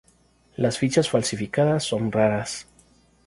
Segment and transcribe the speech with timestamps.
[0.55, 2.65] Las fichas falsificadas son raras.